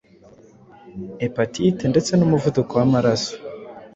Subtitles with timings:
[1.21, 3.33] hepatite ndetse n’umuvuduko w’amaraso,